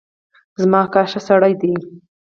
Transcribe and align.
زما 0.59 0.79
اکا 0.85 1.03
ښه 1.11 1.19
سړی 1.27 1.53
دی 1.61 1.73